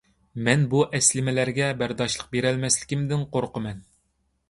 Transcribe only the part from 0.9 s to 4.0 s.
ئەسلىمىلەرگە بەرداشلىق بېرەلمەسلىكىمدىن قورقىمەن.